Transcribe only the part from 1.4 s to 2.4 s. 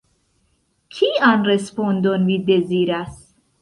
respondon